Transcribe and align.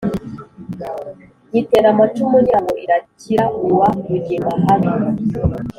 nyitera 1.51 1.87
amacumu 1.93 2.35
ngira 2.41 2.59
ngo 2.63 2.71
idakira 2.83 3.45
uwa 3.67 3.87
rugemahabi, 4.09 4.89